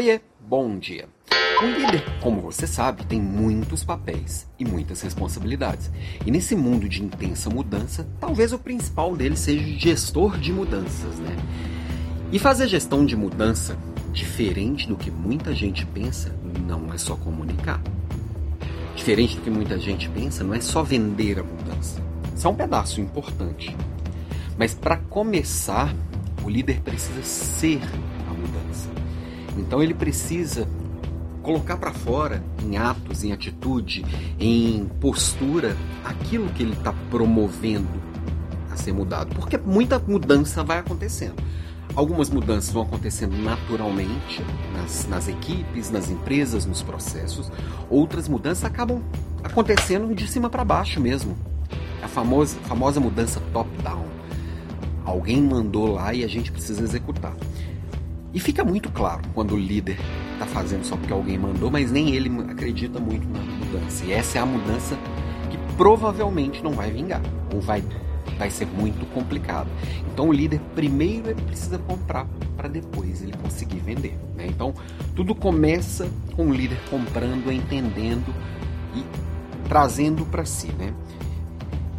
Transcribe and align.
Oiê, 0.00 0.18
bom 0.48 0.78
dia. 0.78 1.06
O 1.62 1.66
líder, 1.66 2.02
como 2.22 2.40
você 2.40 2.66
sabe, 2.66 3.04
tem 3.04 3.20
muitos 3.20 3.84
papéis 3.84 4.48
e 4.58 4.64
muitas 4.64 5.02
responsabilidades. 5.02 5.90
E 6.24 6.30
nesse 6.30 6.56
mundo 6.56 6.88
de 6.88 7.02
intensa 7.02 7.50
mudança, 7.50 8.08
talvez 8.18 8.50
o 8.54 8.58
principal 8.58 9.14
dele 9.14 9.36
seja 9.36 9.62
gestor 9.78 10.38
de 10.38 10.54
mudanças, 10.54 11.18
né? 11.18 11.36
E 12.32 12.38
fazer 12.38 12.66
gestão 12.66 13.04
de 13.04 13.14
mudança, 13.14 13.76
diferente 14.10 14.88
do 14.88 14.96
que 14.96 15.10
muita 15.10 15.54
gente 15.54 15.84
pensa, 15.84 16.34
não 16.66 16.94
é 16.94 16.96
só 16.96 17.14
comunicar. 17.14 17.82
Diferente 18.96 19.36
do 19.36 19.42
que 19.42 19.50
muita 19.50 19.78
gente 19.78 20.08
pensa, 20.08 20.42
não 20.42 20.54
é 20.54 20.62
só 20.62 20.82
vender 20.82 21.40
a 21.40 21.42
mudança. 21.42 22.02
Isso 22.34 22.46
é 22.46 22.50
um 22.50 22.56
pedaço 22.56 23.02
importante. 23.02 23.76
Mas 24.56 24.72
para 24.72 24.96
começar, 24.96 25.94
o 26.42 26.48
líder 26.48 26.80
precisa 26.80 27.22
ser 27.22 27.82
a 28.26 28.32
mudança. 28.32 28.99
Então 29.60 29.82
ele 29.82 29.94
precisa 29.94 30.66
colocar 31.42 31.76
para 31.76 31.92
fora 31.92 32.42
em 32.62 32.76
atos, 32.76 33.24
em 33.24 33.32
atitude, 33.32 34.04
em 34.38 34.86
postura, 35.00 35.76
aquilo 36.04 36.48
que 36.50 36.62
ele 36.62 36.72
está 36.72 36.92
promovendo 37.10 37.88
a 38.70 38.76
ser 38.76 38.92
mudado. 38.92 39.34
Porque 39.34 39.56
muita 39.58 39.98
mudança 39.98 40.62
vai 40.62 40.78
acontecendo. 40.78 41.34
Algumas 41.94 42.30
mudanças 42.30 42.72
vão 42.72 42.82
acontecendo 42.82 43.36
naturalmente 43.36 44.44
nas, 44.72 45.08
nas 45.08 45.28
equipes, 45.28 45.90
nas 45.90 46.08
empresas, 46.08 46.64
nos 46.64 46.82
processos. 46.82 47.50
Outras 47.88 48.28
mudanças 48.28 48.64
acabam 48.64 49.02
acontecendo 49.42 50.14
de 50.14 50.28
cima 50.28 50.48
para 50.48 50.64
baixo 50.64 51.00
mesmo. 51.00 51.36
A 52.02 52.08
famosa, 52.08 52.56
famosa 52.60 53.00
mudança 53.00 53.40
top-down. 53.52 54.04
Alguém 55.04 55.42
mandou 55.42 55.92
lá 55.94 56.14
e 56.14 56.22
a 56.22 56.28
gente 56.28 56.52
precisa 56.52 56.82
executar. 56.82 57.34
E 58.32 58.38
fica 58.38 58.64
muito 58.64 58.90
claro 58.90 59.22
quando 59.34 59.54
o 59.54 59.58
líder 59.58 59.98
está 60.34 60.46
fazendo 60.46 60.84
só 60.84 60.96
porque 60.96 61.12
alguém 61.12 61.36
mandou, 61.36 61.70
mas 61.70 61.90
nem 61.90 62.14
ele 62.14 62.30
acredita 62.48 63.00
muito 63.00 63.26
na 63.28 63.40
mudança. 63.40 64.04
E 64.04 64.12
essa 64.12 64.38
é 64.38 64.40
a 64.40 64.46
mudança 64.46 64.96
que 65.50 65.58
provavelmente 65.76 66.62
não 66.62 66.72
vai 66.72 66.90
vingar, 66.92 67.20
ou 67.52 67.60
vai, 67.60 67.82
vai 68.38 68.48
ser 68.48 68.66
muito 68.66 69.04
complicado. 69.12 69.68
Então 70.12 70.28
o 70.28 70.32
líder 70.32 70.60
primeiro 70.74 71.30
ele 71.30 71.42
precisa 71.42 71.78
comprar 71.78 72.26
para 72.56 72.68
depois 72.68 73.20
ele 73.20 73.32
conseguir 73.42 73.80
vender. 73.80 74.16
Né? 74.36 74.46
Então 74.46 74.74
tudo 75.16 75.34
começa 75.34 76.08
com 76.36 76.50
o 76.50 76.54
líder 76.54 76.78
comprando, 76.88 77.50
entendendo 77.50 78.32
e 78.94 79.04
trazendo 79.68 80.24
para 80.24 80.44
si. 80.44 80.68
Né? 80.78 80.94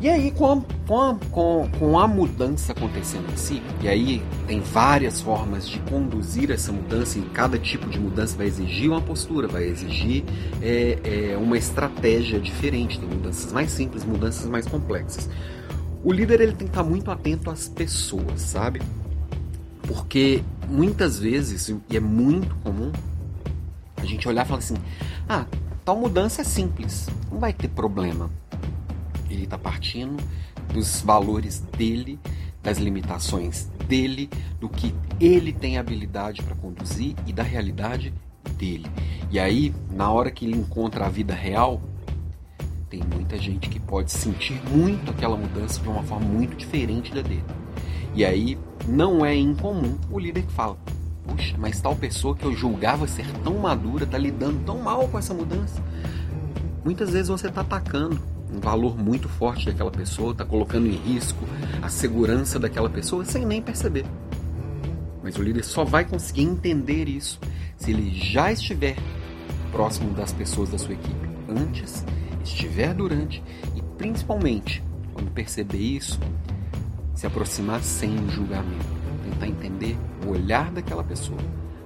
E 0.00 0.08
aí, 0.08 0.30
com 0.32 0.52
a, 0.52 0.62
com, 0.86 1.00
a, 1.00 1.14
com, 1.30 1.70
com 1.78 1.98
a 1.98 2.06
mudança 2.06 2.72
acontecendo 2.72 3.32
em 3.32 3.36
si, 3.36 3.62
e 3.80 3.88
aí 3.88 4.22
tem 4.46 4.60
várias 4.60 5.20
formas 5.20 5.68
de 5.68 5.78
conduzir 5.80 6.50
essa 6.50 6.72
mudança, 6.72 7.18
e 7.18 7.22
cada 7.22 7.58
tipo 7.58 7.88
de 7.88 7.98
mudança 7.98 8.36
vai 8.36 8.46
exigir 8.46 8.90
uma 8.90 9.00
postura, 9.00 9.48
vai 9.48 9.64
exigir 9.64 10.24
é, 10.60 10.98
é, 11.04 11.36
uma 11.36 11.56
estratégia 11.56 12.38
diferente. 12.38 12.98
Tem 12.98 13.08
mudanças 13.08 13.52
mais 13.52 13.70
simples, 13.70 14.04
mudanças 14.04 14.46
mais 14.46 14.66
complexas. 14.66 15.28
O 16.02 16.12
líder 16.12 16.40
ele 16.40 16.52
tem 16.52 16.66
que 16.66 16.72
estar 16.72 16.84
muito 16.84 17.10
atento 17.10 17.50
às 17.50 17.66
pessoas, 17.66 18.42
sabe? 18.42 18.82
Porque 19.86 20.42
muitas 20.68 21.18
vezes, 21.18 21.68
e 21.68 21.96
é 21.96 22.00
muito 22.00 22.54
comum, 22.56 22.92
a 23.96 24.04
gente 24.04 24.28
olhar 24.28 24.44
e 24.44 24.48
falar 24.48 24.58
assim: 24.58 24.76
ah, 25.26 25.46
tal 25.82 25.96
mudança 25.96 26.42
é 26.42 26.44
simples, 26.44 27.08
não 27.30 27.38
vai 27.38 27.54
ter 27.54 27.68
problema 27.68 28.30
ele 29.34 29.44
está 29.44 29.58
partindo 29.58 30.22
dos 30.72 31.00
valores 31.00 31.60
dele, 31.76 32.18
das 32.62 32.78
limitações 32.78 33.70
dele, 33.86 34.30
do 34.60 34.68
que 34.68 34.94
ele 35.20 35.52
tem 35.52 35.78
habilidade 35.78 36.42
para 36.42 36.54
conduzir 36.54 37.14
e 37.26 37.32
da 37.32 37.42
realidade 37.42 38.12
dele. 38.56 38.86
E 39.30 39.38
aí, 39.38 39.74
na 39.90 40.10
hora 40.10 40.30
que 40.30 40.44
ele 40.44 40.56
encontra 40.56 41.06
a 41.06 41.08
vida 41.08 41.34
real, 41.34 41.80
tem 42.88 43.00
muita 43.12 43.36
gente 43.36 43.68
que 43.68 43.80
pode 43.80 44.10
sentir 44.12 44.60
muito 44.70 45.10
aquela 45.10 45.36
mudança 45.36 45.80
de 45.80 45.88
uma 45.88 46.02
forma 46.02 46.26
muito 46.26 46.56
diferente 46.56 47.12
da 47.12 47.22
dele. 47.22 47.44
E 48.14 48.24
aí, 48.24 48.58
não 48.86 49.24
é 49.24 49.34
incomum 49.34 49.98
o 50.10 50.18
líder 50.18 50.42
que 50.42 50.52
fala: 50.52 50.76
Puxa, 51.26 51.56
mas 51.58 51.80
tal 51.80 51.96
pessoa 51.96 52.36
que 52.36 52.44
eu 52.44 52.54
julgava 52.54 53.06
ser 53.08 53.26
tão 53.42 53.58
madura 53.58 54.04
está 54.04 54.18
lidando 54.18 54.64
tão 54.64 54.78
mal 54.78 55.08
com 55.08 55.18
essa 55.18 55.34
mudança. 55.34 55.82
Muitas 56.84 57.10
vezes 57.10 57.28
você 57.28 57.48
está 57.48 57.62
atacando 57.62 58.20
um 58.52 58.60
valor 58.60 58.96
muito 58.96 59.28
forte 59.28 59.66
daquela 59.66 59.90
pessoa, 59.90 60.32
está 60.32 60.44
colocando 60.44 60.86
em 60.86 60.96
risco 60.96 61.44
a 61.82 61.88
segurança 61.88 62.58
daquela 62.58 62.88
pessoa 62.88 63.24
sem 63.24 63.44
nem 63.44 63.60
perceber. 63.60 64.04
Mas 65.22 65.36
o 65.36 65.42
líder 65.42 65.64
só 65.64 65.84
vai 65.84 66.04
conseguir 66.04 66.42
entender 66.42 67.08
isso 67.08 67.40
se 67.76 67.90
ele 67.90 68.12
já 68.12 68.52
estiver 68.52 68.96
próximo 69.72 70.12
das 70.14 70.32
pessoas 70.32 70.70
da 70.70 70.78
sua 70.78 70.94
equipe 70.94 71.28
antes, 71.48 72.04
estiver 72.42 72.94
durante 72.94 73.42
e 73.74 73.82
principalmente 73.98 74.82
quando 75.12 75.30
perceber 75.30 75.78
isso, 75.78 76.18
se 77.14 77.26
aproximar 77.26 77.82
sem 77.82 78.28
julgamento, 78.28 78.84
tentar 79.24 79.46
entender 79.46 79.96
o 80.26 80.30
olhar 80.30 80.70
daquela 80.70 81.04
pessoa. 81.04 81.38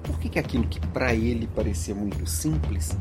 Por 0.02 0.18
que, 0.18 0.28
que 0.28 0.38
aquilo 0.38 0.66
que 0.66 0.80
para 0.88 1.14
ele 1.14 1.46
parecia 1.54 1.94
muito 1.94 2.26
simples, 2.26 2.96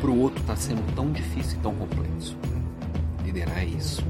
para 0.00 0.10
o 0.10 0.20
outro 0.20 0.40
está 0.40 0.56
sendo 0.56 0.94
tão 0.94 1.12
difícil 1.12 1.58
e 1.58 1.62
tão 1.62 1.74
complexo? 1.74 2.36
Liderar 3.26 3.58
é 3.58 3.64
isso. 3.64 4.04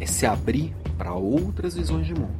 É 0.00 0.06
se 0.06 0.24
abrir 0.26 0.74
para 0.96 1.12
outras 1.12 1.74
visões 1.74 2.06
de 2.06 2.14
mundo. 2.14 2.34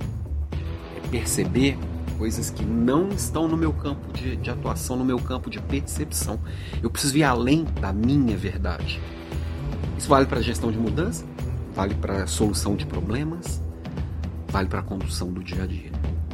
É 0.96 1.08
perceber 1.08 1.76
coisas 2.16 2.48
que 2.48 2.64
não 2.64 3.08
estão 3.10 3.46
no 3.48 3.56
meu 3.56 3.72
campo 3.72 4.12
de, 4.12 4.36
de, 4.36 4.50
atuação, 4.50 4.96
no 4.96 5.04
meu 5.04 5.18
campo 5.18 5.50
de 5.50 5.60
percepção. 5.60 6.38
Eu 6.82 6.88
preciso 6.88 7.18
ir 7.18 7.24
além 7.24 7.64
da 7.80 7.92
minha 7.92 8.36
verdade. 8.36 9.00
Isso 9.98 10.08
vale 10.08 10.26
para 10.26 10.40
gestão 10.40 10.70
de 10.70 10.78
mudança, 10.78 11.24
vale 11.74 11.94
para 11.94 12.26
solução 12.26 12.76
de 12.76 12.86
problemas, 12.86 13.60
vale 14.48 14.68
para 14.68 14.80
a 14.80 14.82
condução 14.82 15.32
do 15.32 15.42
dia 15.42 15.64
a 15.64 15.66
dia. 15.66 15.90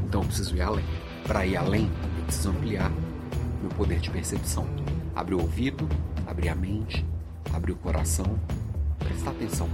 Então 0.06 0.21
eu 0.21 0.26
preciso 0.26 0.54
ir 0.54 0.60
além. 0.60 0.84
Para 1.26 1.47
ir 1.47 1.56
além, 1.56 1.91
eu 2.19 2.25
preciso 2.25 2.50
ampliar 2.50 2.91
meu 3.60 3.71
poder 3.71 3.98
de 3.98 4.10
percepção. 4.10 4.66
Abrir 5.15 5.34
o 5.34 5.41
ouvido, 5.41 5.88
abrir 6.26 6.48
a 6.48 6.54
mente, 6.54 7.04
abrir 7.53 7.72
o 7.72 7.76
coração 7.76 8.38
prestar 9.03 9.31
atenção 9.31 9.69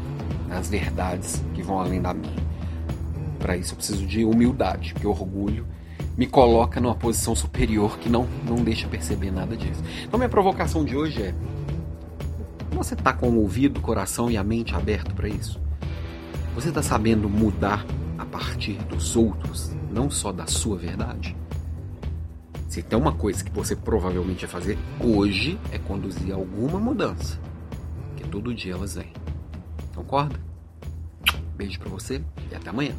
nas 0.49 0.69
verdades 0.69 1.43
que 1.55 1.63
vão 1.63 1.79
além 1.79 2.01
da 2.01 2.15
minha. 2.15 2.49
Para 3.39 3.57
isso 3.57 3.73
eu 3.73 3.77
preciso 3.77 4.07
de 4.07 4.25
humildade, 4.25 4.93
porque 4.93 5.07
orgulho 5.07 5.67
me 6.17 6.27
coloca 6.27 6.81
numa 6.81 6.95
posição 6.95 7.35
superior 7.37 7.99
que 7.99 8.09
não, 8.09 8.27
não 8.45 8.57
deixa 8.57 8.89
perceber 8.89 9.31
nada 9.31 9.57
disso. 9.57 9.83
Então 10.03 10.19
minha 10.19 10.29
provocação 10.29 10.85
de 10.85 10.97
hoje 10.97 11.23
é: 11.23 11.35
você 12.73 12.95
está 12.95 13.13
com 13.13 13.29
o 13.29 13.41
ouvido, 13.41 13.79
o 13.79 13.83
coração 13.83 14.31
e 14.31 14.37
a 14.37 14.43
mente 14.43 14.75
aberto 14.75 15.15
para 15.15 15.29
isso? 15.29 15.61
Você 16.55 16.71
está 16.71 16.83
sabendo 16.83 17.29
mudar 17.29 17.87
a 18.19 18.25
partir 18.25 18.75
dos 18.85 19.15
outros, 19.15 19.71
não 19.93 20.11
só 20.11 20.33
da 20.33 20.47
sua 20.47 20.77
verdade? 20.77 21.37
Se 22.69 22.83
tem 22.83 22.99
uma 22.99 23.13
coisa 23.13 23.43
que 23.45 23.51
você 23.51 23.75
provavelmente 23.77 24.45
vai 24.45 24.51
fazer 24.51 24.79
hoje 25.01 25.59
é 25.73 25.79
conduzir 25.79 26.35
alguma 26.35 26.79
mudança 26.81 27.39
todo 28.39 28.55
dia 28.55 28.73
elas 28.73 28.95
vêm. 28.95 29.13
Concorda? 29.97 30.39
Beijo 31.57 31.81
para 31.81 31.89
você 31.89 32.23
e 32.53 32.55
até 32.55 32.71
amanhã. 32.71 32.95